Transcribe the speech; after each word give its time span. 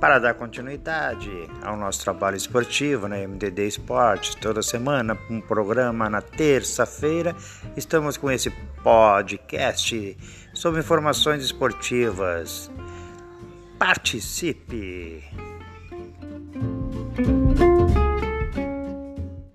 Para 0.00 0.18
dar 0.18 0.32
continuidade 0.32 1.30
ao 1.62 1.76
nosso 1.76 2.00
trabalho 2.02 2.34
esportivo 2.34 3.06
na 3.06 3.18
MDD 3.18 3.66
Esportes, 3.66 4.34
toda 4.34 4.62
semana, 4.62 5.16
um 5.28 5.42
programa 5.42 6.08
na 6.08 6.22
terça-feira, 6.22 7.36
estamos 7.76 8.16
com 8.16 8.30
esse 8.30 8.48
podcast 8.82 10.16
sobre 10.54 10.80
informações 10.80 11.44
esportivas. 11.44 12.70
Participe! 13.78 15.22